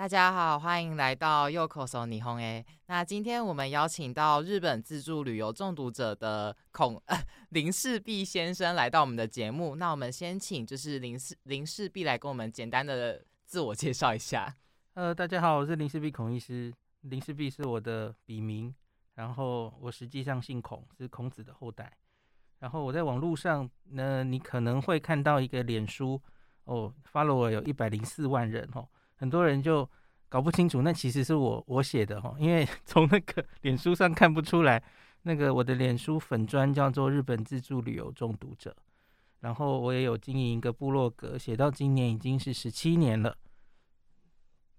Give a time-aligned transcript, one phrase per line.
[0.00, 2.64] 大家好，欢迎来到右口手霓虹 A。
[2.86, 9.76] 那今天我们邀请到日本自助旅游中毒者的孔、呃、林氏璧先生来到我们的节目。
[9.76, 14.56] 那我们先请就是林氏林氏璧来跟我们简单的自我介绍一下。
[14.94, 16.72] 呃，大家好，我是林氏璧孔医师。
[17.02, 18.74] 林氏璧是我的笔名，
[19.16, 21.92] 然后我实际上姓孔，是孔子的后代。
[22.60, 26.18] 然后我在网络上呢，你可能会看到一个脸书
[26.64, 28.88] 哦，follower 有一百零四万人哦。
[29.20, 29.86] 很多人就
[30.30, 34.82] 搞不清楚，那其实是我我写的哈，因为 从那个 脸书上看不出来，
[35.22, 38.74] 那个我的脸书粉砖叫做日本自助旅游中毒者，
[39.40, 43.36] 然后我也有经营一个部落格，写到今年已经是十七年了。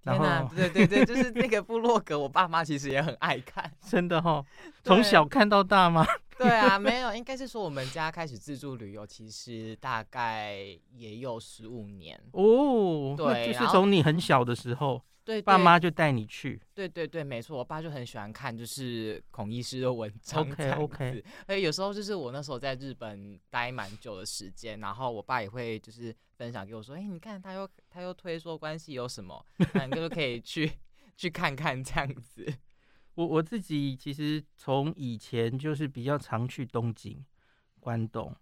[0.02, 4.44] 天哪，对对对，就是那个部落格，我爸妈其实也很爱看， 真的哈，
[4.84, 6.04] 从小看到大吗？
[6.42, 10.56] 对啊，没有，应该是说我们家开始自助旅游，其实大概
[10.92, 13.14] 也有十五年哦。
[13.16, 16.60] 对，就是从你很小的时候，对，爸妈就带你去。
[16.74, 20.42] 对对对，没错，我爸就很喜欢看，就是孔医师的文章。
[20.42, 21.24] OK OK。
[21.46, 29.46] 所以有时候就是我那时候在日本待蛮久的时间，然后我爸也会就是分享给我说，哎，你看他又他又推说关系有什么，
[29.76, 30.72] 那你就可以去
[31.16, 32.52] 去看看这样子。
[33.16, 37.24] 我我自己其实从以前就是比较常去东京、
[37.80, 38.36] 关东，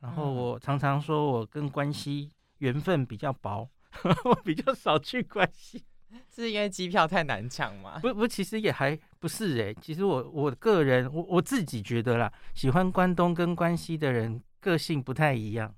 [0.00, 3.68] 然后我常常说我跟关西缘分比较薄，
[4.24, 5.84] 我比较少去关西，
[6.28, 7.98] 是因为机票太难抢吗？
[8.00, 15.72] 不不，其实也还不是哎、欸，其实我我个人我我自己觉得啦，喜欢关东跟关西的人个性不太一样，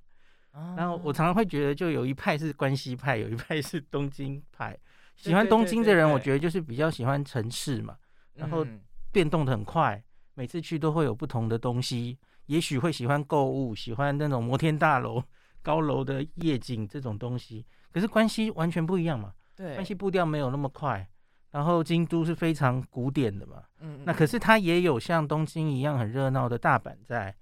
[0.76, 4.76] 然后我常常会觉得就有一派是关西派，有一派是东京派，
[5.16, 7.96] 喜欢东京的人，我觉得就是比较喜欢城市嘛。
[8.38, 8.64] 然后
[9.10, 10.02] 变动的很快，
[10.34, 12.16] 每次去都会有不同的东西。
[12.46, 15.22] 也许会喜欢购物，喜欢那种摩天大楼、
[15.60, 17.66] 高楼的夜景这种东西。
[17.92, 21.06] 可是关西完全不一样嘛，对，关西步调没有那么快。
[21.50, 27.34] 然后京都是非常古典的嘛，嗯，那可是它也有像东京一样很热闹的大阪在，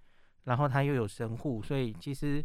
[0.45, 2.45] 然后它又有神户，所以其实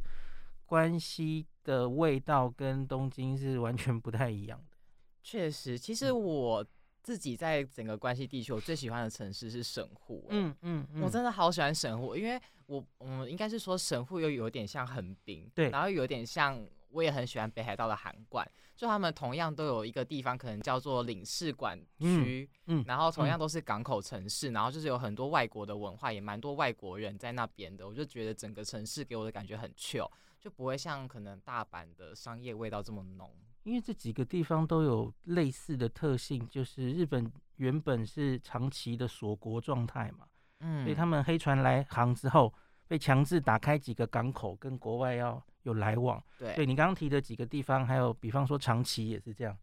[0.65, 4.77] 关西的味道跟东京是完全不太一样的。
[5.23, 6.63] 确实，其实我。
[7.01, 10.55] 自己在整个关西地区，我最喜欢的城市是神户、欸嗯。
[10.61, 30.09] 嗯嗯，我真的好喜欢神户，因为我嗯，应该是说神户又有点像横滨，对，然后有点像，我也很喜欢北海道的函馆，就他们同样都有一个地方，可能叫做领事馆区，嗯，然后同样都是港口城市，然后就是有很多外国的文化，也蛮多外国人在那边的，我就觉得整个城市给我的感觉很 chill，
[30.39, 33.33] 就不会像可能大阪的商业味道这么浓。
[33.63, 40.25] 因为这几个地方都有类似的特性，就是日本原本是长期的锁国状态嘛，
[40.61, 42.51] 嗯，所以他们黑船来航之后，
[42.87, 46.21] 被强制打开几个港口，跟国外要有来往。
[46.39, 49.55] 对，对你刚刚提的几个地方，还有比方说长崎也是这样，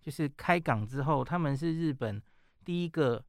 [0.00, 2.22] 就是开港之后，他们是日本
[2.64, 3.24] 第一个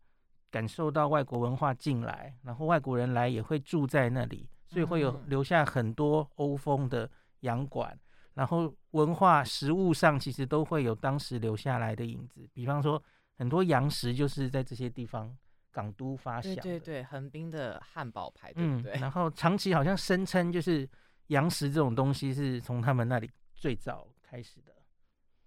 [0.52, 7.10] 感受到外国文化进来，然后外国人来也会住在那里，所以会有留下很多欧风的
[7.42, 7.98] 洋馆。
[8.38, 13.02] 然后文化、食物上其实都会有当时留下来的影子，比方说
[13.36, 15.36] 很多洋食就是在这些地方
[15.72, 16.54] 港都发祥。
[16.58, 18.92] 对对对，横滨的汉堡排，对不对？
[18.94, 20.88] 嗯、然后长崎好像声称就是
[21.30, 24.72] 洋食这种东西是从他们那里最早开始的。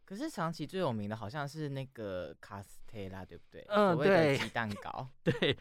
[0.05, 3.65] 可是长崎最有名的好像是那个卡斯特拉，对不对？
[3.69, 5.09] 嗯，对，鸡蛋糕。
[5.23, 5.57] 对，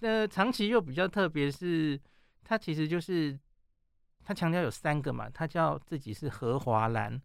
[0.00, 2.00] 那长崎又比较特别，是
[2.42, 3.38] 它其实就是。
[4.24, 7.20] 他强调有三个嘛，他叫自己是和华兰，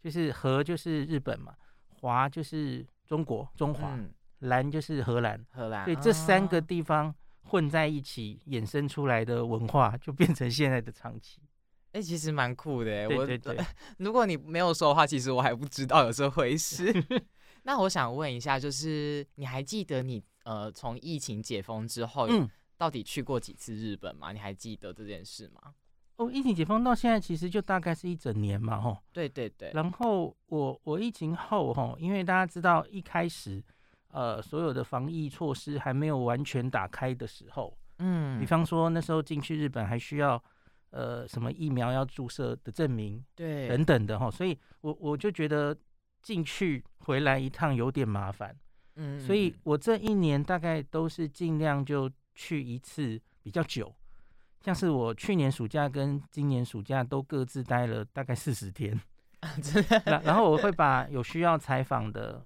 [0.00, 1.54] 就是和就是日本嘛，
[1.88, 3.96] 华就是中国中华，
[4.40, 7.14] 兰、嗯、就是荷兰荷兰，对，这三个地方
[7.44, 11.40] 混在一起衍生出来的文化，就变成现在的长崎。
[11.92, 13.56] 哎、欸，其实蛮酷的，对对对。
[13.56, 13.64] 我
[13.98, 16.90] 如果你没有说的话，其实我还不知道有这回事。
[17.64, 22.48] 那我想问一下，就是你还记得你呃从疫情解封之后，嗯、
[22.78, 24.32] 到底去过几次日本吗？
[24.32, 25.74] 你还记得这件事吗？
[26.24, 28.96] 哦，疫情解封到现在其实就大概是一整年嘛，吼。
[29.12, 29.70] 对对对。
[29.74, 33.62] 然后我我疫情后，吼，因为大家知道一开始，
[34.08, 40.42] 呃，所有的防疫措施还没有完全打开的时候，嗯，比方说那时候进去日本还需要，
[40.90, 44.30] 呃，什么疫苗要注射的证明，对，等等的，哈。
[44.30, 45.76] 所以我我就觉得
[46.22, 48.56] 进去回来一趟有点麻烦，
[48.96, 53.92] 嗯，所以我这一年大概都是尽量就去一次比较久。
[54.62, 58.98] 像是我去年暑假跟今年暑假都各自待了大概四十天，
[60.04, 62.44] 然然后我会 把有需要采访的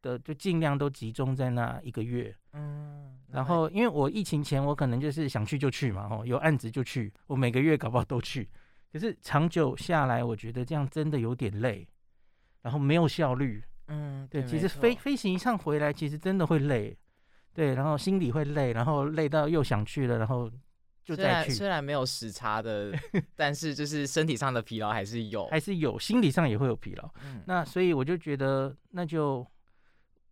[0.00, 8.48] 的就尽量都集中在那一个月，嗯，然后因为我疫情前我可能就是想去就去嘛，哦，有案子就去，我每个月搞不好都去，
[8.92, 11.86] 可是长久下来，我觉得这样真的有点累，
[12.62, 16.96] 然后没有效率，嗯，对，其实飞飞行一趟回来，其实真的会累，
[17.52, 20.48] 对，然后心里会累，然后累到又想去了，然后
[21.06, 21.52] 就再去。
[21.52, 22.92] 虽然没有时差的，
[23.34, 27.10] 但是就是身体上的疲劳还是有，还是有，心理上也会有疲劳。
[27.24, 29.46] 嗯，那所以我就觉得，那就，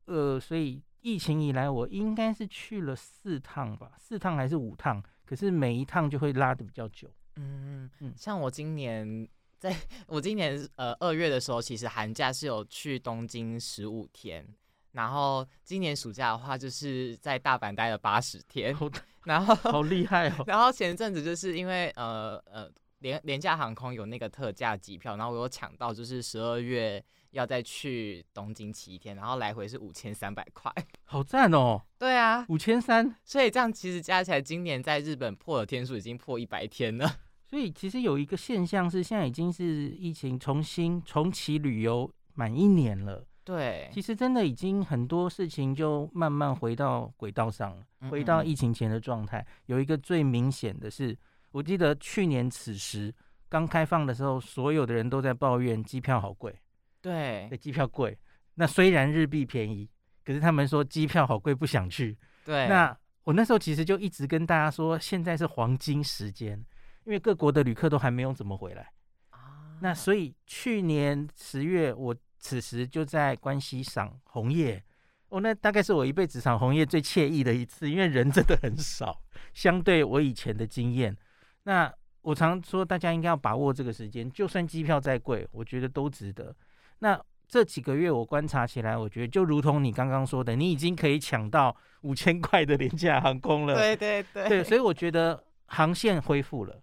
[0.05, 7.09] 呃，所以疫情以来，我应该是去了四趟吧，四趟还是五趟，可是每一趟就会拉的比较久。
[7.37, 9.27] 嗯嗯，像我今年。
[9.57, 9.75] 在
[10.09, 14.47] 我今年呃二月的时候，其实寒假是有去东京十五天，
[14.95, 18.75] 然后今年暑假的话，就是在大阪待了八十天，
[19.25, 20.45] 然后好厉害哦。
[20.47, 22.71] 然后前阵子就是因为呃呃
[23.01, 30.73] 廉廉价航空有那个特价机票，然后我有抢到，就是十二月要再去东京七天，然后来回是五千三百块，
[31.05, 31.83] 好赞哦。
[31.99, 37.17] 对啊，五千三，所以这样其实加起来，今年在日本破的天数已经破一百天了。
[37.51, 43.27] 所以其实有一个现象是，现在已经是疫情重新重启旅游满一年了。
[43.45, 49.47] 对，其实真的已经很多事情就慢慢回到轨道上了，回到疫情前的状态。
[49.67, 51.17] 有一个最明显的是，
[51.51, 53.15] 我记得去年此时
[53.49, 56.59] 刚开放的时候，所有的人都在抱怨机票好贵。
[57.03, 58.19] 对，机票贵。
[58.55, 59.89] 那虽然日币便宜，
[60.25, 62.17] 可是他们说机票好贵，不想去。
[62.45, 66.65] 对，那我那时候其实就一直跟大家说，现在是黄金时间。
[67.05, 68.91] 因为各国的旅客都还没有怎么回来
[69.29, 74.85] 啊，那所以去年十月我此时就在关西赏红叶，
[75.31, 79.19] 哦，那大概是我一辈子赏红叶最惬意的一次，因为人真的很少，
[79.55, 81.17] 相对我以前的经验。
[81.63, 86.55] 那我常说大家应该要把握这个时间，就算机票再贵，我觉得都值得。
[86.99, 87.19] 那
[87.49, 93.75] 这几个月我观察起来，我觉得就如同你刚刚说的，你已经可以抢到五千块的廉价航空了。
[93.75, 96.79] 对对对，对，所以我觉得航线恢复了。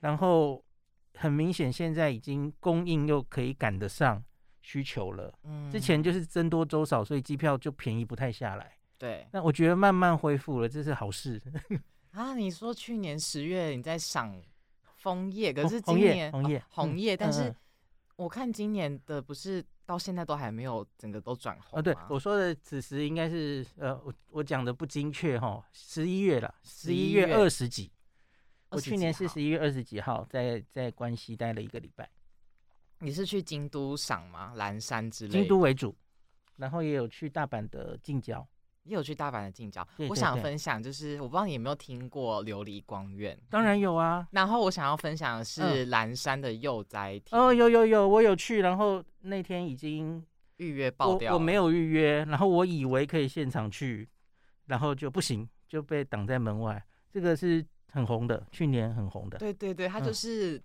[0.00, 0.64] 然后
[1.14, 4.20] 很明显，现在已经供应又可以赶得上
[4.66, 5.32] 需求了。
[5.44, 8.76] 嗯，之前就是僧多粥少，所以机票就便宜不太下来。
[8.98, 11.40] 对，那我觉得慢慢恢复了，这是好事。
[12.10, 14.42] 啊，你说去年十月你在赏
[14.96, 17.54] 枫叶，可是今年红叶红叶，但是
[18.16, 21.78] 我看今年的不是到现在都还没有整个都转红。
[21.78, 27.92] 啊，对，我说的此时应该是呃，我我讲的不精确哈，十一月了，十一月二十几。
[28.70, 32.10] 我去年是十一月二十几号在在关西待了一个礼拜。
[33.00, 34.52] 你是去京都赏吗？
[34.56, 35.32] 岚山之类？
[35.32, 35.94] 京都为主，
[36.56, 38.46] 然后也有去大阪的近郊，
[38.84, 39.86] 也有去大阪的近郊。
[40.08, 43.38] 我想分享，就是我不知道你有没有听过琉璃光院？
[43.50, 44.26] 当然有啊。
[44.30, 47.38] 然后我想要分享的是岚山的柚斋亭。
[47.38, 50.24] 哦，有有有，我有去，然后那天已经
[50.56, 54.08] 预约爆掉，我没有预约，然后我以为可以现场去，
[54.66, 56.82] 然后就不行，就被挡在门外。
[57.10, 57.64] 这个是。
[57.92, 59.38] 很红的，去年很红的。
[59.38, 60.62] 对对对，它就是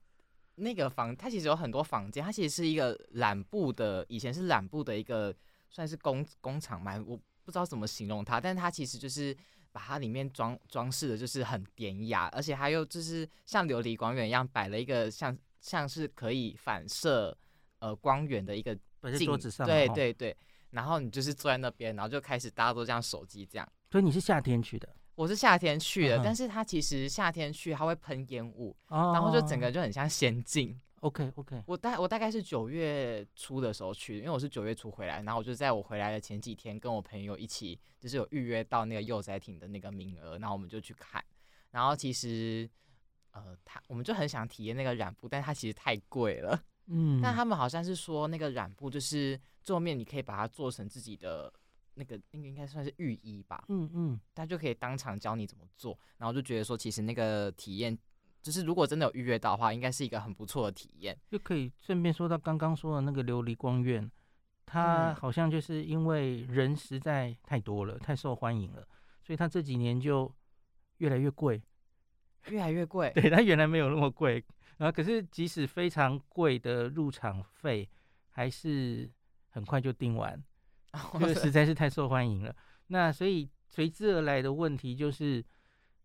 [0.62, 5.36] 那个房，嗯、它其实有很多房间，它其实是一个染布的，以前是染布的一个
[5.70, 9.36] 算是工工厂嘛，我不知道怎么形容它，但它其实就是
[9.72, 17.36] 把它里面装装饰的，就是很典雅，而且它又就是像琉璃光源一样摆了一个像像是可以反射
[17.80, 18.78] 呃光源的一个
[19.26, 20.36] 桌子上，对对对，
[20.70, 23.68] 然后你就是坐在那边，然后就开始大家都这样手机这样。
[23.90, 24.88] 所以你是夏天去的？
[25.22, 26.24] 我是夏天去的，uh.
[26.24, 29.16] 但是它其实夏天去它会喷烟雾，oh.
[29.16, 30.76] 然后就整个就很像仙境。
[31.02, 41.24] OK OK，我大我大概是九月初的时候去的，因为我是九月初回来，然后我就在我回来的前几天跟我朋友一起，就是有预约到那个幼崽艇的那个名额，然后我们就去看。
[41.70, 42.68] 然后其实
[43.32, 46.60] 呃，他我们就很想体验那个染布，但是它其实太贵了。
[46.88, 51.54] 嗯，但他们好像是说那个染布就是桌面，你可以把它做成自己的。
[51.96, 57.98] 那个那个应该算是御医吧，嗯嗯，他就可以当场教你怎么做，然后就觉得说，其实那个体验，
[58.42, 61.18] 就是如果真的有预约到的话，应该是一个很不错的体验。
[61.30, 64.10] 就可以顺便说到刚刚说的那个琉璃光院，
[64.66, 68.88] 它好像就是因为人实在太多了，太受欢迎了，
[69.22, 70.34] 所以它这几年就
[70.98, 71.62] 越来越贵，
[72.50, 73.12] 越来越贵。
[73.16, 74.44] 对，它原来没有那么贵，
[74.78, 77.88] 然后可是即使非常贵的入场费，
[78.30, 79.12] 还是
[79.50, 80.42] 很快就订完。
[81.14, 82.56] 这个 实在是太受欢迎了，
[82.88, 85.44] 那所以随之而来的问题就是，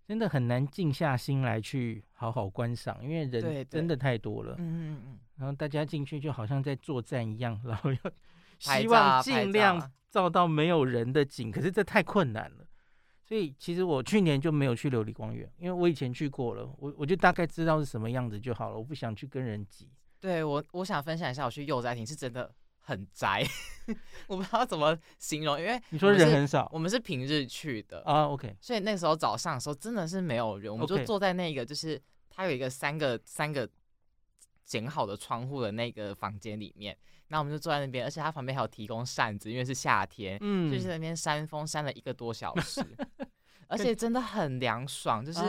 [0.06, 4.54] 真的很难静下心来去好好观赏，因为人真的太多了。
[4.58, 5.18] 嗯嗯嗯。
[5.36, 7.98] 然后大家进去就好像在作战一样，然后要
[8.58, 12.66] 希望尽量照到没有人的景，可是这太困难了。
[13.22, 19.90] 所以其实我去年就没有去琉璃光院，因为我以前去过了，我我就大概知道是什么样子就好了，我不想去跟人挤。
[20.20, 22.54] 对我，我想分享一下，我去幼崽亭是真的。
[22.86, 23.44] 很宅，
[24.28, 32.00] 我不知道怎么形容，因为你说人很少，我们是平日去的啊，OK，所以那时候早上的时候真的是没有人，我们就坐在那个就是
[32.30, 33.68] 它有一个三个三个
[34.64, 42.80] 剪好的窗户的那个房间里面，然后我们就坐在那边，而且它旁边还有提供扇子，因为是夏天，嗯，就是在那边扇风扇了一个多小时，
[43.66, 45.40] 而且真的很凉爽，就是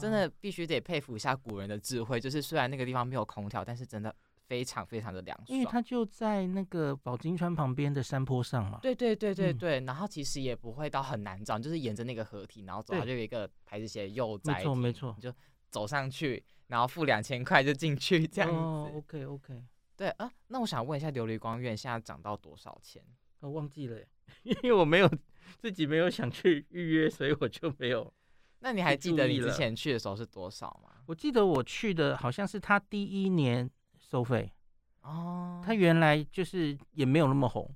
[0.00, 4.14] 真的必须得佩服一下古人的智慧，就是虽然那个地方没有空调，但是真的
[4.46, 15.32] 非常非常的凉爽，因为它就在那个宝金川旁边的山坡上嘛，对对对对对，然后其实也不会到很难找，就是沿着那个河堤，然后走，它就有一个牌子写幼崽，没错没错，你就
[15.70, 19.64] 走上去，然后付两千块就进去这样子，哦，OK OK。
[19.96, 23.02] 对啊，那我想问一下，琉璃光院现在涨到多少钱？
[23.40, 23.98] 我忘记了，
[24.42, 25.10] 因为我没有
[25.58, 28.12] 自己没有想去预约，所以我就没有。
[28.60, 30.90] 那你还记得你之前去的时候是多少吗？
[31.06, 33.70] 我记得我去的好像是他第一年
[34.08, 34.50] 收费
[35.02, 37.68] 哦，他原来就是也没有那么红，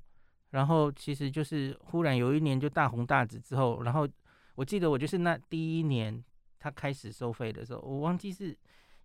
[0.50, 4.08] 然后其实就是忽然有一年就大红大紫之后，然后
[4.54, 6.22] 我记得我就是那第一年
[6.58, 8.56] 他开始收费的时候，我忘记是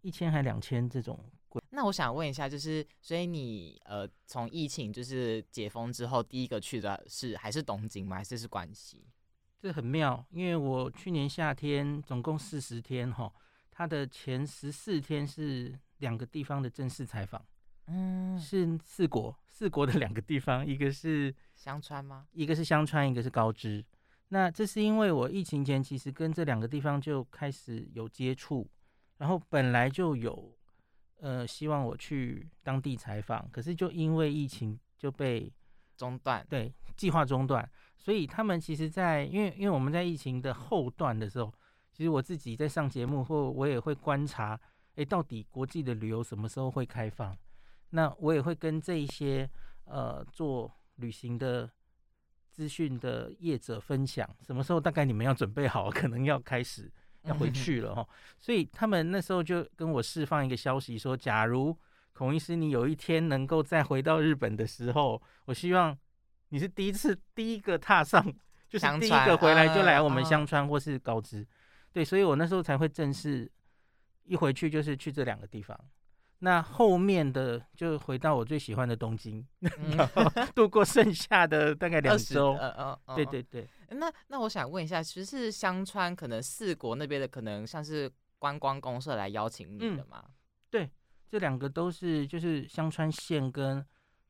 [0.02, 1.20] 一千还两千这种。
[1.70, 8.18] 那我想问一下，就是所以你呃从疫情就是解封之后，第一个去的是还是东京吗？
[8.18, 9.08] 还是是关西？
[9.58, 13.32] 这很妙，因为我去年夏天总共四十天哈，
[13.76, 17.46] 他的前十四天是两个地方的正式采访，
[17.88, 22.26] 嗯，是四国四国的两个地方，一个是香川吗？
[22.32, 23.86] 一个是香川，一个是高知。
[24.30, 28.66] 那这是因为我疫情前其实跟这两个地方就开始有接触，
[29.18, 30.58] 然后本来就有。
[31.22, 35.52] 呃，希望我去当地采访，可是就因为疫情就被
[35.96, 37.68] 中断，对，计划中断。
[37.98, 41.52] 所以他们其实在，在因为因为我们在疫情的后段的时候，
[41.96, 44.60] 其实我自己在上节目后我也会观察，
[44.96, 47.36] 哎，到底国际的旅游什么时候会开放？
[47.92, 49.50] 那我也会跟这一些
[49.86, 51.72] 呃做旅行的
[52.52, 56.92] 资讯的业者分享，什么时候大概你们要准备好，可能要开始。
[57.28, 58.08] 要回去了哈，
[58.40, 61.76] 所以他们那时候就跟我释放一个消息说，假如
[62.14, 65.98] 孔医师你有一天能够再回到日本的时候，我希望
[66.50, 68.24] 你是第一次第一个踏上，
[68.70, 71.44] 就是第一个回来就来我们香川或是高知，
[71.96, 73.50] 对，所以我那时候才会正式
[74.26, 75.80] 一回去就是去这两个地方。
[76.40, 79.98] 那后面的就回到我最喜欢的东京， 嗯、
[80.54, 82.52] 度过剩下的大概两周。
[82.56, 83.66] 嗯嗯嗯，对对对。
[83.92, 90.22] 那那我想问一下，其实是香川可能四国那边的可能像是观光公社来邀请你的吗？
[90.28, 90.34] 嗯、
[90.70, 90.92] 对，
[91.30, 93.84] 这两个都是就是香川县跟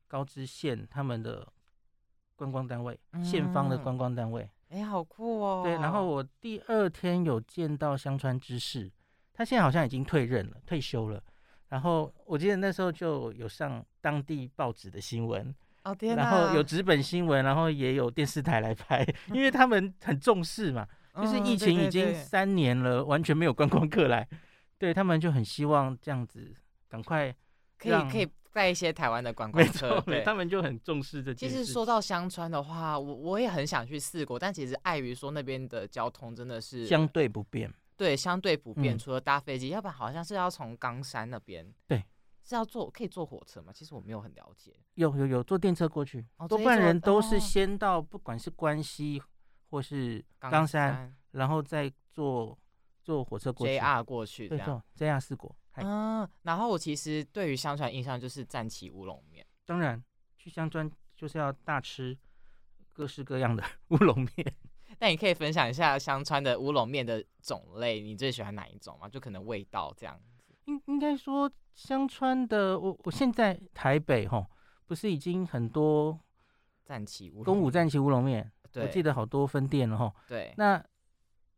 [0.06, 1.52] 高知县他们的
[2.36, 4.48] 观光单位，县、嗯、方的观光单位。
[4.68, 5.62] 哎、欸，好酷哦。
[5.64, 8.90] 对，然后我第二天有见到香川知事，
[9.32, 11.22] 他现在好像已经退任了，退休了。
[11.68, 24.26] 然后我记得那时候就有上当地报纸的新闻，哦天，然后有纸本新闻，然后也有电视台来拍，因为他们很重视嘛， 就是疫情已经三年了，完全没有观光客来，
[24.78, 26.54] 对他们就很希望这样子
[26.88, 27.34] 赶快
[27.78, 31.54] 可以可以带一些台湾的观光车，对，他们就很重视这件事。
[31.54, 37.70] 其实说到香川的话，我我也很想去四国，但其实碍于说那边的交通真的是相对不便。
[37.98, 42.02] 对，相对不便，除了搭飞机，嗯，要不然好像是要从冈山那边，对，
[42.42, 43.70] 是要坐，可以坐火车吗？
[43.74, 44.74] 其实我没有很了解。
[44.94, 49.20] 有有有，坐电车过去，哦，多半人都是先到，不管是关西
[49.68, 52.58] 或是冈山，然后再坐
[53.02, 54.58] 坐火车过去，JR 过去，对
[54.96, 55.54] ，JR 四国。
[55.84, 60.02] 嗯，然后我其实对于香川印象就是战旗乌龙面，当然
[60.36, 62.16] 去香川就是要大吃
[62.92, 64.54] 各式各样的 乌龙面。
[65.00, 69.08] 那你可以分享一下香川的乌龙面的种类，你最喜欢哪一种吗？
[69.08, 70.42] 就可能味道这样子。
[70.66, 74.46] 应应该说香川的，我我现在台北吼，
[74.86, 76.18] 不是已经很多
[76.84, 80.12] 战旗乌宫武战旗乌龙面，我记得好多分店了齁。
[80.26, 80.54] 对。
[80.56, 80.82] 那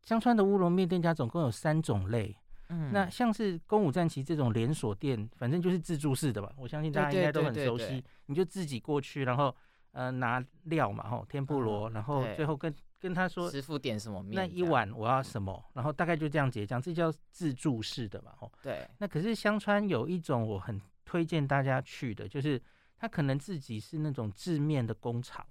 [0.02, 2.36] 香川的乌龙面店家总共有三种类。
[2.68, 2.92] 嗯。
[2.92, 8.02] 那像是宫武战旗这种连锁店，反正就是自助式的吧，我相信大家应该都很熟悉。
[8.26, 9.54] 你就自己过去，然后
[9.92, 12.74] 呃拿料嘛吼，天妇罗，然后最后跟。
[13.00, 18.50] 跟他说师傅点什么面，那一碗我要什么，然后大概就这样结账，这叫自助式的嘛，吼。
[18.60, 18.84] 对。
[18.98, 22.60] 那可是香川有一种我很推荐大家去的，就是
[22.96, 25.46] 他可能自己是那种制面的工厂，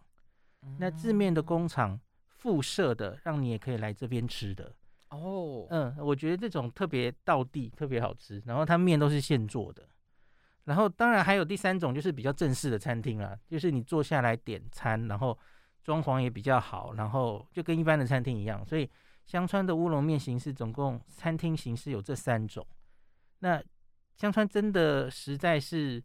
[0.64, 1.98] 嗯，那制面的工厂
[2.28, 4.76] 附设的，让你也可以来这边吃的。
[5.10, 5.68] 哦。
[5.70, 9.88] 嗯，我觉得这种特别道地，特别好吃，然后它面都是现做的。
[10.66, 15.38] 然后当然还有第三种，就是比较正式的餐厅啦，就是你坐下来点餐，然后。
[15.84, 18.90] 装潢也比较好，然后就跟一般的餐厅一样，所以
[19.26, 22.68] 香川的乌龙面形式总共餐厅形式有这三种。
[23.40, 23.64] 那
[24.18, 26.04] 香川真的实在是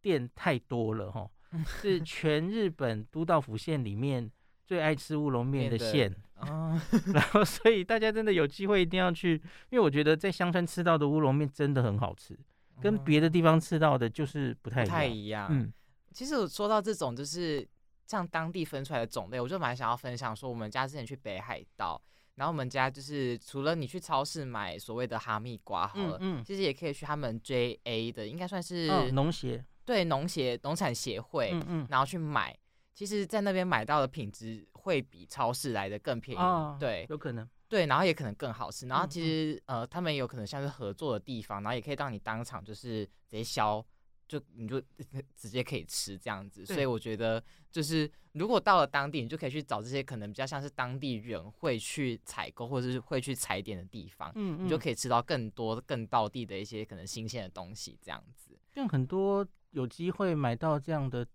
[0.00, 1.28] 店太多了哈，
[1.66, 4.30] 是全日本都道府县里面
[4.64, 6.82] 最爱吃乌龙面的县啊。
[7.14, 9.32] 然后所以大家真的有机会一定要去，
[9.70, 12.38] 因为我觉得在香川吃到的乌龙面真的很好吃，
[12.80, 14.90] 跟别的地方吃到的就是不太一样。
[14.90, 15.48] 不太一样。
[15.50, 15.72] 嗯。
[16.12, 17.66] 其实我说到这种，就是
[18.06, 22.00] 像当地分出来的种类，我就蛮想要分享说，我们家之前去北海道，
[22.36, 32.56] 然后我们家就是除了你去超市买所谓的哈密瓜好了，嗯，嗯，其实也可以去他们 JA 的，应该算是农协，对，农协农产协会，嗯嗯，然后去买，
[32.94, 37.48] 其实，在那边买到的品质会比超市来的更便宜，哦、对，有可能。
[37.68, 38.86] 对，然后也可能更好吃。
[38.86, 43.84] 然后其实，嗯、呃，他们也有可能像是合作的地方，然后也可以让你当场就是直接削，
[44.28, 44.80] 就你就
[45.34, 46.64] 直接可以吃这样子。
[46.66, 58.56] 所以我觉得，就是如果到了当地，你就可以去找这些可能比较像是当地人会去采购或者是会去踩点的地方，嗯，嗯，你就可以吃到更多更到地的一些可能新鲜的东西这样子。
[58.74, 61.26] 像很多有机会买到这样的，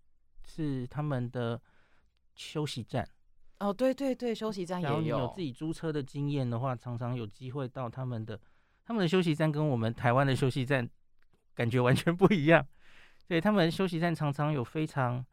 [0.46, 1.60] 是他们的
[2.34, 3.06] 休息站。
[3.60, 5.02] 哦，对对对，休息站也有。
[5.02, 8.40] 有自己租车的经验的话，常常有机会到他们的，
[8.84, 10.88] 他们的休息站跟我们台湾的休息站
[11.54, 12.66] 感觉完全不一样。
[13.28, 15.24] 对，他们休息站常常有非常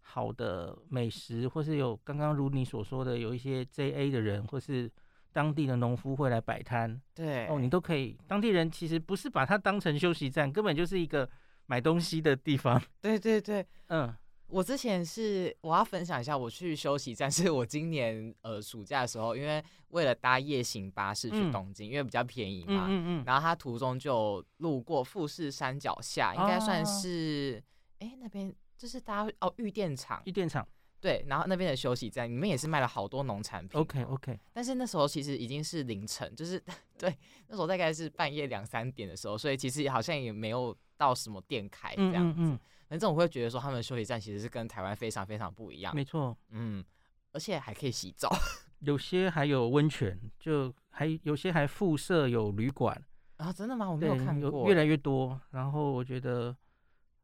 [0.00, 4.88] 好的美食，或是有刚刚如你所说的，有一些 JA 的人或是
[5.32, 7.00] 当地的农夫会来摆摊。
[7.12, 8.16] 对，哦，你都可以。
[8.28, 11.28] 当地人其实不是把它当成休息站，根本就是一个
[11.66, 12.80] 买东西的地方。
[13.02, 14.14] 对对对，嗯。
[14.52, 23.22] 我之前是我要分享一下，我去休息站 是我今年呃暑假的时候，因为为了搭夜行巴士去东京，嗯、因为比较便宜嘛，嗯嗯。
[23.22, 27.62] 嗯、然后他途中就路过富士山脚下，应该算是
[28.00, 30.66] 哎、哦、那边就是搭哦玉电厂，玉电厂。
[31.00, 33.80] 对，然后那边的休息站里面也是卖了好多农产品。
[33.80, 36.62] OK OK，但是那时候其实已经是凌晨，就是
[36.96, 37.12] 对
[37.48, 42.56] 那时候大概是半夜两三点的时候，所以其实好像也没有到什么店开这样子。
[42.92, 45.96] 反正我会觉得说，他们的休息站其实是跟台湾非常非常不一样。
[45.96, 46.84] 没错，嗯，
[47.32, 48.28] 而且还可以洗澡，
[48.80, 53.02] 有些还有温泉，就还有些还附设有旅馆
[53.38, 53.50] 啊。
[53.50, 53.90] 真的吗？
[53.90, 54.68] 我没有看过。
[54.68, 56.54] 越来越多，然后我觉得，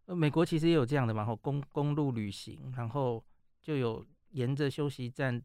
[0.07, 3.23] 呃，美国其实也有这样的嘛，然后公公路旅行，然后
[3.61, 5.39] 就有沿着休息站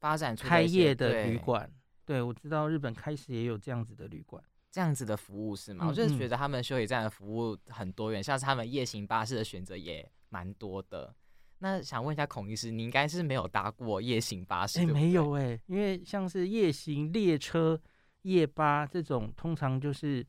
[0.00, 1.72] 发展出开业的旅馆。
[2.04, 4.42] 对，我知道日本开始也有这样子的旅馆。
[4.72, 5.84] 这样子的服务是吗？
[5.84, 11.14] 嗯、我就是觉得他们休息站的服务很多元，嗯、像是他们夜行巴士的选择也蛮多的。
[11.58, 14.78] 那想问一下孔医师，你应该是没有搭过夜行巴士？
[14.78, 17.78] 哎、欸，对对没有哎、欸，因为像是夜行列车、
[18.22, 20.26] 夜巴这种，通常就是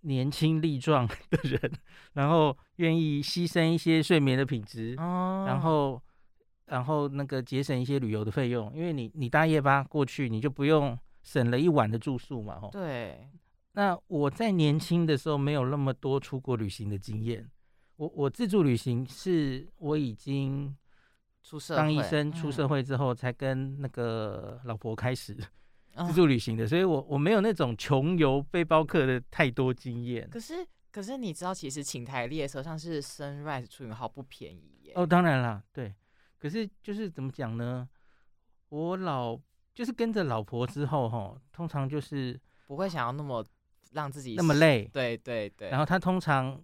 [0.00, 1.72] 年轻力壮的人，
[2.14, 6.02] 然后愿意牺牲一些睡眠的品质，哦、然后
[6.66, 12.68] 然后那个节省一些旅游的费用，因为你你搭夜巴过去，你就不用省了一晚的住宿嘛，吼。
[12.70, 13.30] 对。
[13.72, 17.48] 那我在年轻的时候没有那么多出国旅行的经验，
[17.94, 20.76] 我我自助旅行是我已经
[21.40, 25.36] 出社当医生出社会之后才跟那个老婆开始
[26.04, 30.28] 自助旅行的，所以我我没有那种穷游背包客的太多经验。
[30.28, 34.92] 可是可是你知道，其实寝台列车像是 Sunrise 出云号不便宜耶。
[34.96, 35.94] 哦，当然啦，对。
[36.40, 37.88] 可是就是怎么讲呢？
[38.70, 39.38] 我老
[39.72, 43.46] 就是跟着老婆之后哈，通常就是不会想要那么。
[43.92, 45.70] 让自己那么累，对对对。
[45.70, 46.60] 然后他通常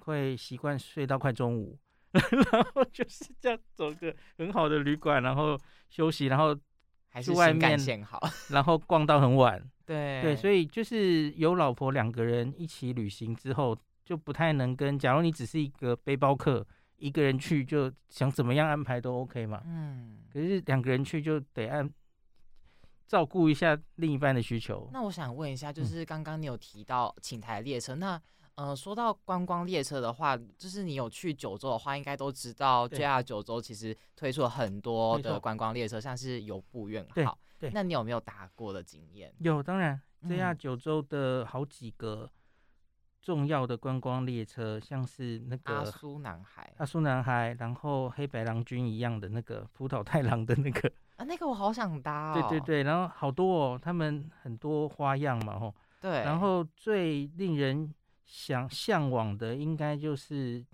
[0.00, 1.78] 会习惯睡到快中午，
[2.12, 6.54] 然后就是这样走个很好的旅馆，然后休息，然后
[7.22, 7.78] 去外面，
[8.50, 9.62] 然后逛到很晚。
[9.84, 14.98] 对对，所以就是有老婆两个人一起旅行之后，就不太能跟。
[14.98, 19.62] 假如你只是一个背包客，一个人去就想怎么样安排都 OK 嘛。
[19.64, 20.18] 嗯。
[20.32, 21.88] 可是两个人去就得按。
[23.06, 24.88] 照顾一下另一半的需求。
[24.92, 28.22] 那我想问一下，就是刚刚你有提到请台列车，嗯、那
[28.56, 37.38] 呃，说到观光列车的话，就是你有去九州的话，应该都知道 JR 九州其实推出了很多的观光列车，像是游步院号。
[37.58, 39.32] 对，那你有没有搭过的经验？
[39.38, 42.30] 有，当然，JR 九州的好几个
[43.22, 50.90] 重要的观光列车，像是那个阿苏男孩、阿苏男孩，然后黑白郎君一样的那个浦岛太郎的那个。
[51.16, 52.34] 啊，那个我好想搭哦。
[52.34, 55.74] 对对对，然后好多哦，他们很多花样嘛，吼。
[56.00, 56.10] 对。
[56.22, 57.92] 然后最令人
[58.24, 60.64] 想向往的，应该就是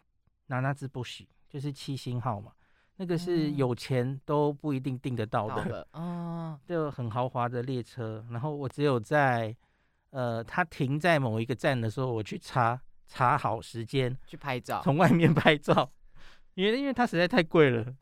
[0.46, 2.52] 那那兹布许，就是七星号嘛。
[2.96, 5.86] 那个是有钱都不一定订得到的。
[5.92, 6.58] 嗯。
[6.68, 9.56] 就很豪华的列车，然后我只有在
[10.10, 15.88] 呃，它停在某一个站的时候，我去查查好时间去拍照，从外面拍照，
[16.54, 17.94] 因为因为它实在太贵了。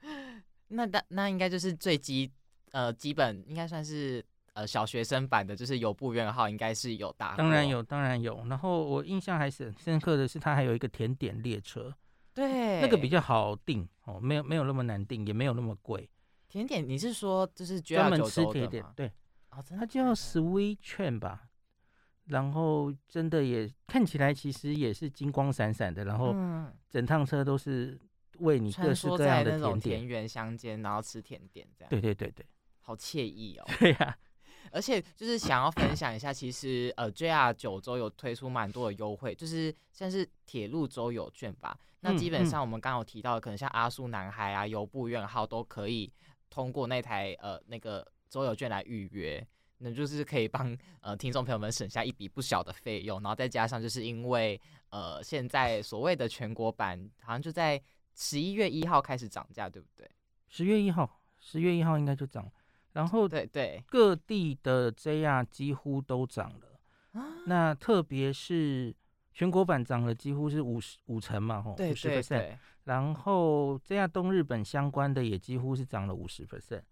[0.72, 2.30] 那那那应该就是最基
[2.70, 7.34] 呃基本应该算是呃小学生版的，就是有部院号应该是有搭。
[7.36, 8.44] 当然有，当然有。
[8.48, 11.92] 然后我印象还是很深刻的是，它还有一个甜点列车，
[12.32, 16.08] 对，那个比较好订哦，没有没有那么难订，也没有那么贵。
[16.48, 18.84] 甜点你是说就是专门吃甜点？
[18.94, 19.12] 对，
[19.50, 21.48] 它叫 Sweet Train 吧。
[22.26, 26.32] 然后真的也看起来其实也是金光闪闪的，然后
[26.88, 28.00] 整趟车都是。
[28.40, 31.90] 喂你各式各样的甜点，田园乡间，然后吃甜点这样。
[31.90, 32.44] 对对对对，
[32.80, 33.64] 好惬意哦。
[33.78, 34.18] 对呀、啊，
[34.72, 41.78] 而且就是想要分享一下，其实呃，JR 九州有推出蛮多的优惠，就是像是铁路周游券吧。
[42.00, 46.12] 那基本上我们刚刚有提到的，可能像阿苏男孩啊、由布院号都可以
[46.48, 49.46] 通过那台呃那个周游券来预约。
[49.82, 57.82] 那就是可以帮呃听众朋友们省下一笔不小的费用，然后再加上就是因为呃现在所谓的全国版好像就在
[58.20, 60.06] 十一月一号开始涨价，对不对？
[60.48, 62.46] 十月一号，十月一号应该就涨，
[62.92, 68.94] 然后对对，各地的 JR 几乎都涨了，啊、那特别是
[69.32, 76.82] 全国版涨了几乎是五十五成嘛，吼，五十 percent，然后 JR 东日本相关的也几乎是涨了五十 percent，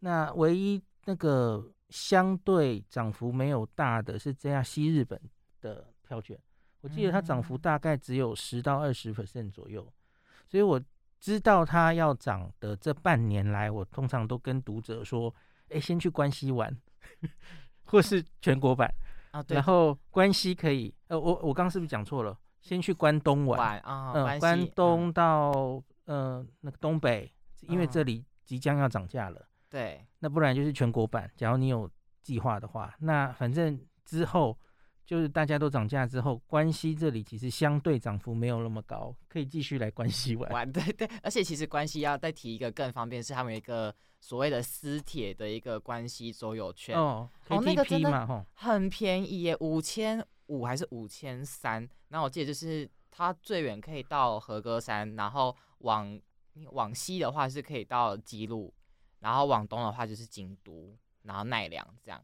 [0.00, 1.72] 那唯一那个。
[1.92, 5.20] 相对涨幅没有大的是 JR，西日本
[5.60, 6.40] 的票券，
[6.80, 9.86] 我记得它涨幅大概只有十到二十 percent 左右，
[10.52, 10.78] 所以我
[11.18, 15.34] 知道它要涨的这半年来，我通常都跟读者说，
[15.70, 16.70] 哎，先去关西玩，
[17.86, 18.92] 或是全国版
[19.30, 22.38] 啊，然后关西可以，呃，我我刚刚是不是讲错了？
[22.60, 29.48] 先去关东玩啊，嗯，关东到呃那个东北，因为这里即将要涨价了。
[29.70, 31.30] 对，那不然就是全国版。
[31.34, 34.58] 假如你有计划的话，那反正之后
[35.12, 40.50] 就是大家都涨价之后，关西这里其实相对涨幅没有那么高，可以继续来关西玩。
[40.50, 51.86] 玩 对对，而且其实关西要再提一个更方便，是他们有一个所谓的私铁的一个关西周游券哦，哦，那个真的很便宜耶，五千五还是五千三？
[52.08, 56.18] 那我记得就是它最远可以到和歌山，然后往
[56.70, 58.72] 往西的话是可以到姬路。
[59.20, 62.18] 然后往东的话就是京都，然后奈良这样，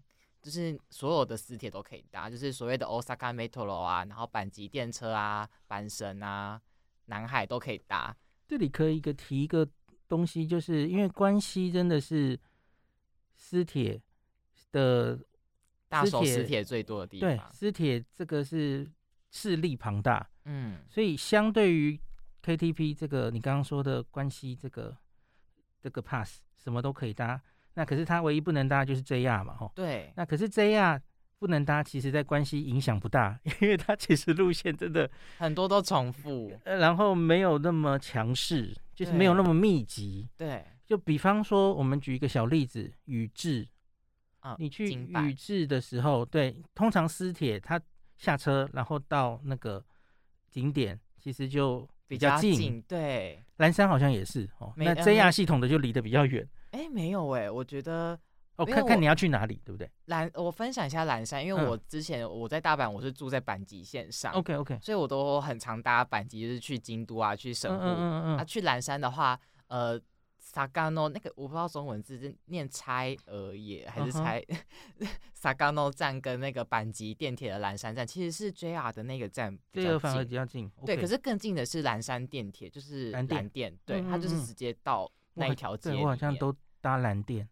[0.49, 6.59] 就是所有的私铁都可以搭，就是所谓的 Osaka Metro 啊，然后阪急电车啊、阪神啊、
[7.05, 8.17] 南海都可以搭。
[8.47, 9.69] 这里可以一个提一个
[10.09, 12.41] 东西，就是因为关西真的是
[13.37, 14.01] 私铁
[14.73, 15.19] 的
[15.87, 18.91] 大手私铁最多的地方，对，私铁这个是
[19.31, 22.01] 势力庞大，嗯，所以相对于
[22.43, 24.97] KTP 这个你刚刚说的关西这个
[25.79, 26.41] 这个 pass。
[26.61, 27.41] 什么都可以搭，
[27.79, 29.71] 那可是它唯一不能搭就是 JR 嘛，吼。
[29.73, 30.13] 对。
[30.17, 31.01] 那可是 JR
[31.39, 40.29] 不能搭，其实在关系影响不大， 因为它其实路线真的很多都重复，呃，然后没有那么强势，就是没有那么密集。
[40.37, 40.65] 对。
[40.85, 43.65] 就比方说，我们举一个小例子，宇治
[44.41, 47.81] 啊，你去宇治的时候，对，通常私铁它
[48.17, 49.85] 下车，然后到那个
[50.51, 52.55] 景点，其实就比较近。
[52.55, 53.41] 近对。
[53.59, 56.45] 蓝山好像也是哦，那 JR 系统的就离得比较远。
[56.71, 58.19] 哎、欸，没有哎、欸，我觉得
[58.57, 59.91] 哦，看看你要去哪里，对不对？
[60.07, 67.83] 蓝，我分享一下蓝山，因为我之前我在大阪，我是住在阪急线上，OK OK，所以我都很常搭阪急，就是去京都啊，去神户。
[67.83, 68.39] 嗯嗯嗯嗯。
[68.39, 70.01] 啊，去蓝山的话，呃
[70.43, 74.43] ，Sagano 那个我不知道中文字是念拆而也还是拆、
[74.99, 75.07] uh
[75.41, 80.71] huh.，Sagano 站跟那个阪急电铁的蓝山站其实是 JR 的那个站比较近，反而比较近。
[80.85, 85.09] 对.可是更近的是蓝山电铁，就是蓝电，电对，它就是直接到。
[85.39, 87.49] 那一条街，我好像都搭蓝电，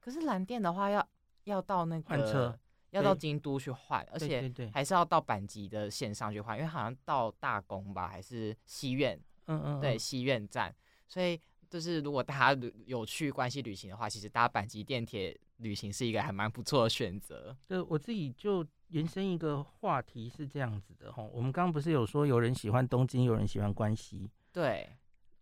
[0.00, 1.06] 可是蓝电的话要
[1.44, 2.58] 要到那个换车，
[2.90, 9.16] 要到京都去换，而且还是要到阪急的线上去换，因为好像到大宫吧，还是西苑，
[9.46, 10.74] 嗯，嗯嗯，对，西苑站，
[11.06, 17.56] 所以就是如果大家有去关西旅行的话，其实搭阪急电铁旅行是一个还蛮不错的选择。
[17.68, 24.88] 对，我自己就延伸一个话题是这样子的哈，我们刚刚不是有说有人喜欢东京，有人喜欢关西，对。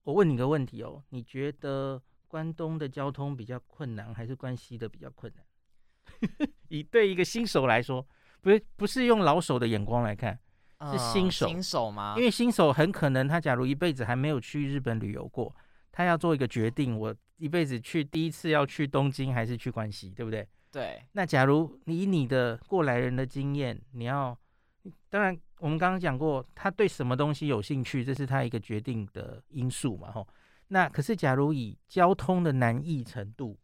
[0.09, 5.45] 我问你个问题哦，你觉得关东的交通比较困难，还是关西的比较困难？
[6.69, 8.07] 以对一个新手来说，
[8.41, 10.39] 不是不是用老手的眼光来看，
[10.91, 11.45] 是新手。
[11.45, 12.15] 呃、新手吗？
[12.17, 15.55] 因为新手很可能他假如一辈子还没有去日本旅游过，
[15.93, 20.49] 他要做一个决定，我一辈子去第一次要去东京还是去关西，对不对？
[20.73, 21.03] 对。
[21.13, 24.39] 那假如你以你的过来人的经验，你要
[25.11, 25.39] 当然。
[25.61, 30.27] 我们刚刚讲过，他对什么东西有兴趣，这是他一个决定的因素嘛，吼。
[30.69, 33.59] 那可是，假如以交通的难易程度，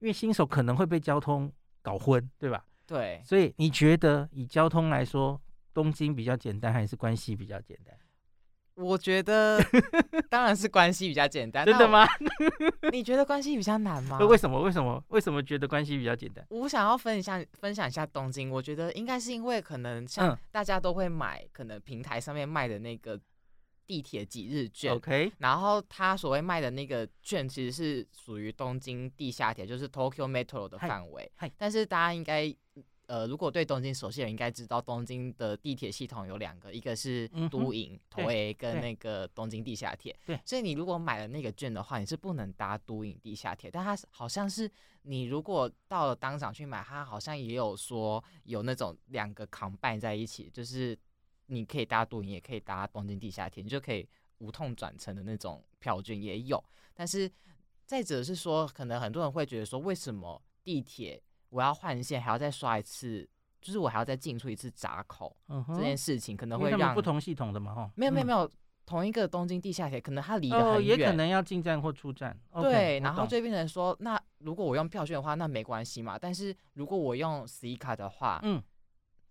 [0.00, 2.64] 因为新手可能会被交通搞昏，对吧？
[2.86, 3.22] 对。
[3.24, 5.40] 所以你觉得以交通来说，
[5.72, 7.94] 东京比较简单，还是关西比较简单？
[8.78, 9.58] 我觉得
[10.30, 12.06] 当然是关系比较简单，真的吗？
[12.92, 14.18] 你觉得关系比较难吗？
[14.20, 14.60] 为什么？
[14.62, 15.02] 为什么？
[15.08, 16.46] 为什么觉得关系比较简单？
[16.50, 23.20] 我想要分享分享一下东京，我觉得应该是因为可能像大家都会买，可能平台上面卖的那个
[23.84, 32.54] 地铁几日券，OK，然后他所谓卖的那个券其实是属于东京地下铁，就是 Tokyo Metro 的范围，但是大家应该。
[33.08, 40.14] 呃，如果对东京熟悉的人应该知道，东京的地铁系统有两个，一个是都营、都 A 跟那个东京地下铁。
[40.26, 43.70] 对，所以你如果买了那个券的话，你是不能搭都营地下铁。
[43.70, 44.70] 但它好像是
[45.04, 50.96] 你如果到了当场去买，它好像也有说有那种两个 combine 在一起，就是
[51.46, 56.62] 你可以搭都营，也可以搭东京地下铁，你就可以无痛转乘的那种票券也有。
[56.92, 57.30] 但是
[57.86, 61.22] 再者是说，可能很多人会觉得说，为什么地铁？
[61.50, 63.28] 我要换线，还要再刷一次，
[63.60, 68.50] 就是我还要再进出一次闸口，嗯、这件事情可能会让不同系统的嘛，哈，没有没有没有，嗯、
[68.84, 78.62] 同一个东京地下铁，可能它离得很远，哦，也可能要进站或出站，对，okay, 然后就变成说，那如果我用票券的话，那没关系嘛，但是如果我用 Suica 的话，嗯，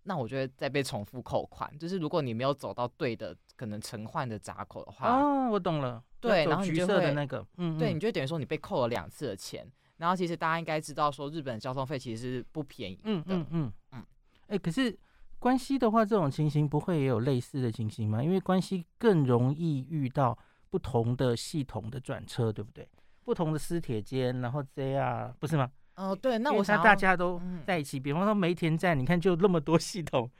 [0.02, 9.70] 那我觉得再被重复扣款，就是如果你没有走到对的可能乘换的闸口的话，哦，我懂了，对，然后橘色的那个，嗯，对，你就等于说你被扣了两次的钱。
[9.98, 13.02] 然后其实大家应该知道，说日本交通费其实是不便宜的。
[13.04, 14.04] 嗯嗯嗯嗯。
[14.46, 14.96] 哎、欸，可是
[15.38, 18.22] 关西的话，这种情形不会也有类似的情形吗？
[18.22, 20.36] 因为关西更容易遇到
[20.70, 22.88] 不同的系统的转车，对不对？
[23.24, 25.70] 不同的私铁间，然后 JR 不是吗？
[25.96, 27.98] 哦，对，那我想大家都在一起。
[27.98, 30.30] 嗯、比方说梅田站，你看就那么多系统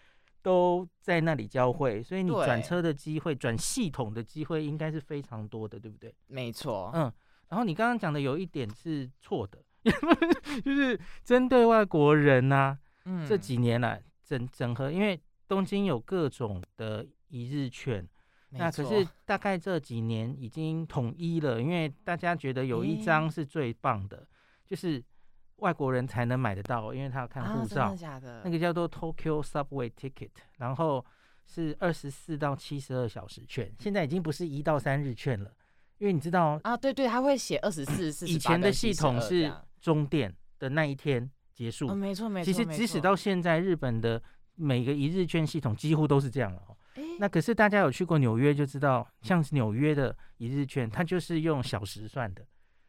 [0.41, 6.15] 都在那里交汇，所以你转车的机会、转系统的机会应该是非常多的，对不对？
[6.29, 6.91] 没错。
[6.95, 7.13] 嗯。
[7.49, 9.59] 然后你刚刚讲的有一点是错的，
[10.65, 18.07] 就是针对外国人呐、啊，嗯，这几年来整整合，因为东京有各种的一日券，
[18.51, 24.27] 那可是大概这几年已经统一了，因为大家觉得有一张是最棒的，
[24.67, 25.03] 就是
[25.57, 31.05] 外国人才能买得到，因为他要看护照，啊、的的那个叫做 Tokyo Subway Ticket，然后
[31.47, 35.51] 是二十四到七十二小时券，现在已经不是一到三日券了。
[35.99, 38.37] 因为你知道啊，对对，他会写二十四、四十八。
[38.37, 42.45] 以前的系统是终点的那一天结束，哦、没错没错。
[42.45, 44.23] 其实即使到现在，日本的
[44.55, 46.53] 每个一日券系统几乎都是这样
[47.21, 52.45] 那可是大家有去过纽约就知道，像是纽约的一日券，它就是用小时算的。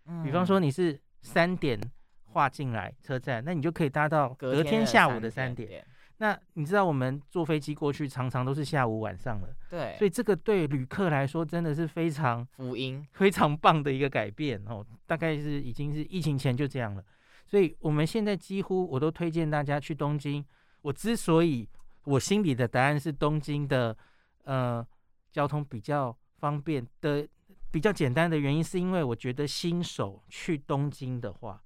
[0.05, 1.79] 嗯、比方说你是三点
[2.23, 5.85] 划进来车站，那你就可以搭到隔天下午的三点。
[6.21, 14.85] 那你知道我们坐飞机过去常常都是下午晚上了，对，所以这个对旅客来说真的是非常福音，非常棒的一个改变哦。
[15.05, 17.01] 大概是已经是疫情前就这样了，
[17.47, 20.45] 所以我们现在几乎我都推荐大家去东京。
[20.81, 21.67] 我之所以
[22.03, 23.97] 我心里的答案是东京的，
[24.43, 24.85] 呃，
[25.31, 27.25] 交通比较方便的、
[27.71, 31.63] 比较简单的原因，是因为我觉得新手去东京的话，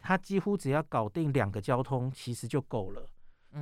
[0.00, 3.06] 他几乎只要搞定两个交通，其实就够了。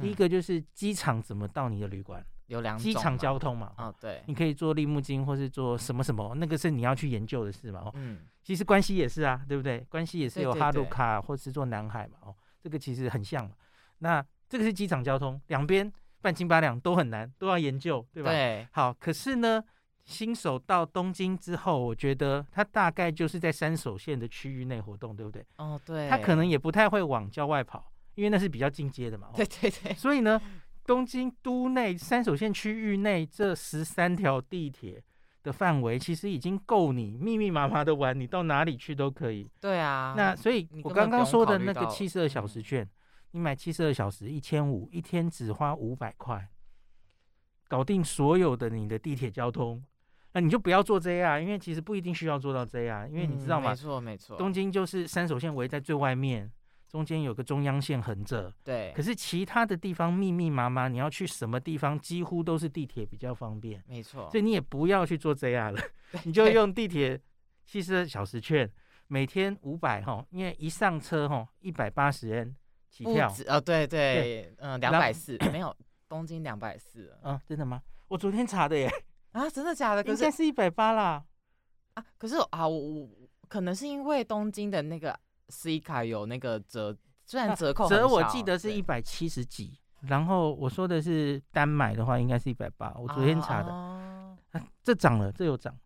[0.00, 2.24] 第一个就是机场怎么到你的旅馆？
[2.46, 3.72] 有两种机场交通嘛？
[3.76, 7.80] 啊，对，你可以坐立木金或是坐什么什么，那个是你要去研究的事嘛。
[7.80, 9.80] 哦，嗯，其实关西也是啊，对不对？
[9.88, 12.18] 关西也是有哈鲁卡或是坐南海嘛。
[12.20, 13.56] 哦，这个其实很像嘛。
[13.98, 18.30] 那这个是机场交通，两边半斤八两都很难，都要研究，对吧？
[18.30, 18.64] 对。
[18.70, 19.60] 好，可是呢，
[20.04, 25.44] 新手到东京之后，我觉得他大概就是在三手线的区域内活动，对不对？
[25.56, 26.08] 哦，对。
[26.08, 27.90] 他可能也不太会往郊外跑。
[28.16, 30.40] 因为那是比较进阶的嘛，对对对，所以呢，
[30.84, 35.02] 东京都内三手线区域内这十三条地铁
[35.42, 39.48] 的范围，其实已经够你密密麻麻的玩，你到哪里去都可以。
[39.60, 42.88] 对啊，那所以我刚刚说的那个七十二小时券，
[43.32, 46.48] 你买七十二小时一千五，一天只花五百块，
[47.68, 49.84] 搞定所有的你的地铁交通，
[50.32, 53.70] 那你就不要做 JR，因为其实不一定需要做到 JR，因为你知道吗？
[53.70, 56.50] 没错没错，东京就是三手线围在最外面。
[56.88, 58.92] 中间有个中央线横着，对。
[58.94, 63.82] 可是其他的地方密密麻麻，你要去什么地方，几乎都是地铁比较方便。
[63.88, 64.30] 没错。
[64.30, 65.80] 所以你也不要去做 JR 了，
[66.24, 67.20] 你就用地铁
[67.64, 68.70] 七十二小时券，
[69.08, 72.54] 每天五百哈，因为一上车哈一百八十元
[72.88, 73.34] 起跳。
[73.48, 75.76] 哦，对对，嗯，两百四，没有
[76.08, 77.12] 东京两百四。
[77.24, 77.82] 嗯， 真的吗？
[78.06, 78.88] 我昨天查的耶。
[79.32, 80.04] 啊，真的假的？
[80.04, 81.24] 应该是一百八啦。
[81.94, 83.08] 啊，可是啊，我我
[83.48, 85.18] 可能是因为东京的那个。
[85.48, 95.76] C 卡有那个折，虽然折扣折我记得是一百七十几，然后我说的是单买的话应该是一百八，我昨天查的，啊啊、这涨了，这有涨，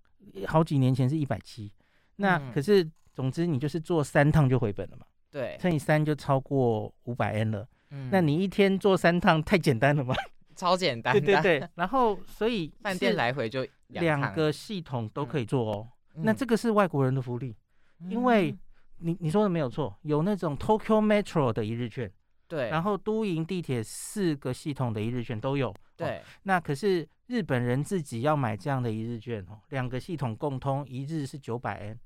[0.46, 1.72] 好几年前是一百七，
[2.16, 10.14] 那、嗯、可是总之你就是做三趟就回本了嘛，对，乘以三就超过五百 N 了，嗯，那你一天做三趟太简单了吗？
[10.56, 17.54] 超简单，对对对，然后所以饭店来回就两个系统都可以做哦，嗯、那这个是外国人的福利，
[18.00, 18.56] 嗯、因为。
[19.00, 22.10] 你你说的没有错，有那种 Tokyo Metro 的一日券，
[22.46, 26.22] 对，然后都营地铁四个系统的一日券都有，对、哦。
[26.42, 31.98] 那可是日本人自己要买这样的一日券哦，两个系统共通，一日是九百 N。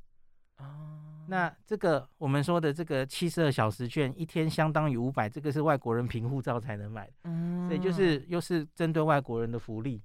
[0.58, 1.00] 哦。
[1.26, 10.02] 那这个我们说的这个七十二小时券，一天相当于五百，这个是外国人凭护照才能买的，嗯，所以就是又是针对外国人的福利。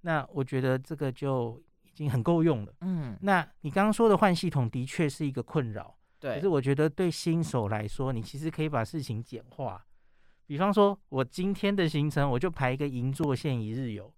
[0.00, 3.14] 那我觉得这个就已经很够用了，嗯。
[3.20, 6.36] 那你刚刚说的换系统的确是一个困扰，对。
[6.36, 9.84] 可是我觉得对新手来说，你其实可以把事情简化。
[10.46, 14.12] 比方说，我今天的行程我就排一个银座线一日游，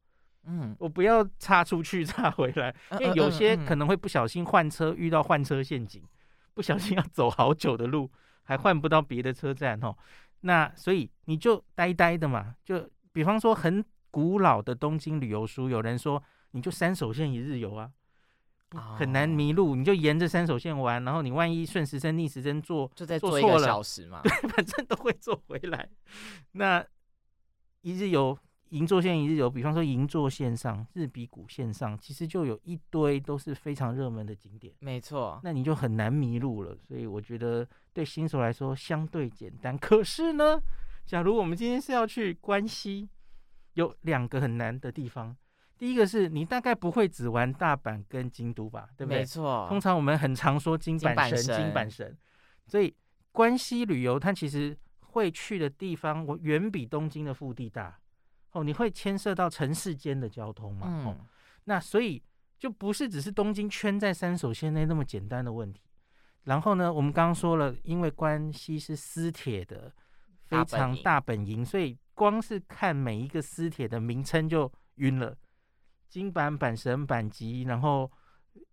[0.44, 6.02] 嗯，我不要插出去插回来，因为有些可能会不小心换车遇到换车陷阱。
[6.52, 8.08] 不小心要走好久的路，
[8.44, 9.96] 还换不到别的车站哦。
[10.42, 17.90] 那所以你就呆呆的嘛，就比方说很古老的东京旅游书，有人说你就三手线一日游啊，
[18.70, 25.88] 很难迷路，你就沿着三手线玩，然后你万一顺时针逆时针做，就在坐一个小时嘛， 对，反正都会做回来。
[26.52, 26.84] 那
[27.82, 28.38] 一日游。
[28.70, 34.74] 银座线一日游，比方说银座线上、日比谷线上，其实就有一堆都是非常热门的景点。
[34.80, 36.76] 没错，那你就很难迷路了。
[36.82, 39.78] 所以我觉得对新手来说相对简单。
[39.78, 40.60] 可是呢，
[41.06, 43.08] 假如我们今天是要去关西，
[43.74, 45.36] 有两个很难的地方。
[45.84, 49.18] 第一个是你大概不会只玩大阪跟京都吧，对不对？
[49.18, 49.66] 没错。
[49.68, 52.16] 通常我们很常说京阪神、京阪神，
[52.66, 52.96] 所以
[53.32, 57.98] 关西旅游它其实会去的地方，我远比东京的腹地大。
[58.52, 60.86] 哦，你会牵涉到城市间的交通嘛？
[60.88, 61.16] 嗯、哦，
[61.64, 62.22] 那所以
[62.58, 65.82] 就不是只是东京圈在三手线内那么简单的问题。
[66.44, 69.92] 然后呢，我们刚刚说了，因为关西是私铁的
[70.46, 75.36] 非常大本营，所以光是看每一个私铁的名称就晕了，
[76.14, 78.08] 京阪、阪神、阪急，然后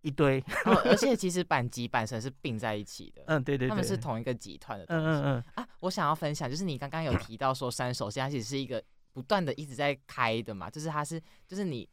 [0.01, 0.39] 一堆。
[0.65, 3.23] 哦、而且其实阪急、阪神是并在一起的。
[3.25, 5.03] 嗯，对对对，他们是同一个集团的东西。
[5.05, 5.43] 嗯嗯嗯。
[5.55, 8.79] 啊，我想要分享，就是你刚刚有提到说三手线，它其实是一个。
[9.13, 11.85] 不断的一直在开的嘛，就是它是，就是你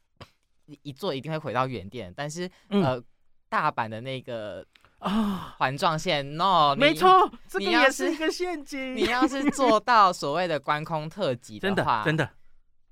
[0.67, 3.03] 你一做一定会回到原点，但是、嗯、呃，
[3.49, 4.65] 大阪的那个
[4.99, 8.95] 啊环状线，no，没错，这个也是一个陷阱。
[8.95, 12.33] 你要是做到所谓的关空特辑 的话，真的真的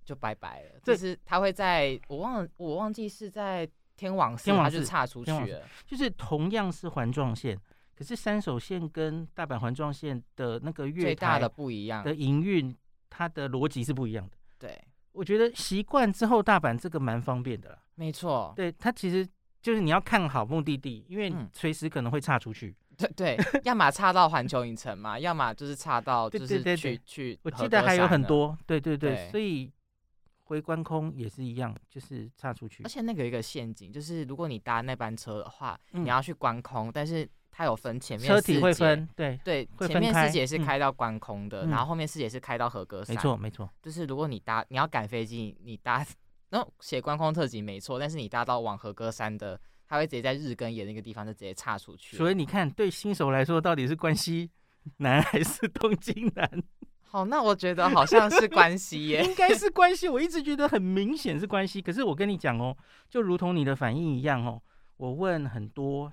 [0.07, 0.79] 就拜拜了。
[0.81, 5.61] 就是他会在我忘了，我忘记是在天王寺，它就岔出去了。
[5.85, 7.59] 就是同样是环状线，
[7.93, 12.75] 可是三手线跟大阪环状线的那个月最大的不一样的营运。
[13.09, 14.37] 它的逻辑是不一样的。
[14.59, 14.79] 对，
[15.13, 17.79] 我觉得习惯之后，大阪这个蛮方便的啦。
[17.95, 19.27] 没错，对，它其实
[19.61, 22.75] 就是你要看好目的地，因为随时可能会岔出去。
[22.95, 27.39] 对对， 要么岔到环球影城嘛，要么就是岔到就是去去。
[27.43, 29.71] 我记得还有很多，对对对，所以
[30.47, 32.83] 回关空也是一样，就是岔出去。
[32.83, 37.29] 而且那个有一个陷阱，就是如果你搭那班车的话，你要去关空，但是。
[37.49, 43.15] 它有分前面车体会分，对对，前面四节是开到关空的，嗯、然后后面四节是开到和歌山。
[43.15, 46.05] 没错没错，就是如果你搭你要赶飞机，你搭
[46.49, 52.15] 那写关空特急没错，但是你搭到往和歌山的，它会直接在日根野那个地方就直接岔出去。
[52.15, 54.51] 所以你看，对新手来说，到底是关西
[54.97, 56.63] 南还是东京难？
[57.09, 60.07] 好，那我觉得好像是关系 耶，应该是关系。
[60.07, 62.75] 我一直觉得很明显是关系，可是我跟你讲哦，
[63.09, 64.61] 就如同你的反应一样哦，
[64.97, 66.11] 我问很多。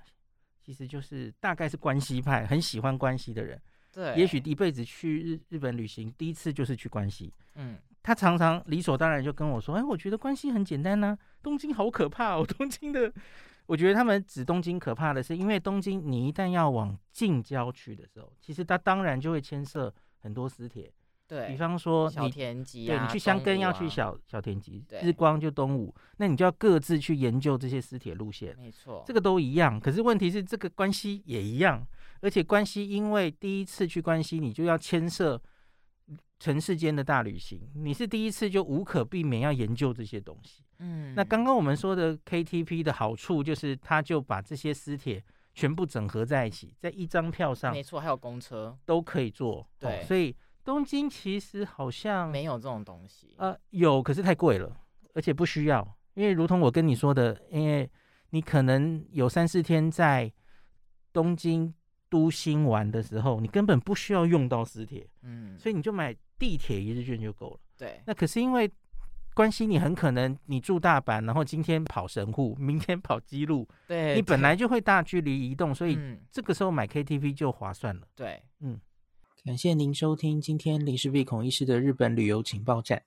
[0.63, 3.61] 其实就是大概是关系派，很喜欢关系的人。
[3.93, 7.31] 对，也许一辈子去日日本旅行，第一次就是去关系。
[7.53, 12.43] 嗯，他常常理所当然就跟我说：“哎，我觉得关系很简单呐，东京好可怕哦。
[12.57, 13.13] 东京的，
[13.67, 19.93] 我觉得他们指东京可怕的是，因为东京你一旦要往近郊去的时候，其实它当然就会牵涉
[20.25, 20.91] 很多私铁。”
[21.27, 28.55] 对，比方说小田急、啊，对你去香根要去小、啊、小田急，日光就东武，那你就要各自去研究这些私铁路线。
[28.55, 29.79] 没错，这个都一样。
[29.79, 31.83] 可是问题是，这个关系也一样，
[32.21, 35.41] 而且关系因为第一次去关西，你就要牵涉
[36.37, 40.63] 城市间的大旅行，你是第一次就无可避免要研究这些东西。
[40.77, 45.23] 嗯，那刚刚我们说的 KTP 的好处就是，它就把这些私铁
[45.55, 49.67] 全部整合在一起，在一张票上，没错，还有公车都可以坐。
[49.79, 50.35] 对，哦、所以。
[50.65, 54.75] 东京其实好像没有这种东西，呃，有，可是太贵了，
[55.13, 57.87] 而且不需要，因为如同我跟你说的，因为
[58.31, 60.33] 你可能有三四天在
[61.13, 61.71] 东京
[62.09, 67.59] 都心玩的时候，你根本不需要用到私铁，嗯，所以你就买地铁一日券就够了。
[67.77, 68.67] 对，那可是因为
[69.35, 75.99] 关系，你很可能你住大阪，然后今天跑神户， 明天跑基路，对，你本来就会大距离移动，所以
[76.31, 78.07] 这个时候买 KTV 就划算了。
[78.15, 78.79] 对，嗯。
[79.43, 83.03] 感谢您收听今天林氏璧孔医师的日本旅游情报站。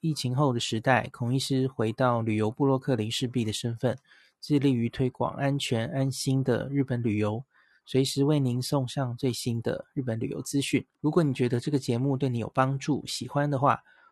[0.00, 3.98] 疫情后的时代，孔医师回到旅游部落客林氏璧的身份，
[4.40, 7.44] 致力于推广安全安心的日本旅游，
[7.84, 10.82] 随时为您送上最新的日本旅游资讯。
[11.00, 13.82] 如果你觉得这个节目对你有帮助，喜欢的话，